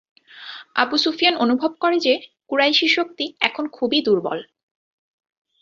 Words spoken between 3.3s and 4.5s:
এখন খুবই দুর্বল।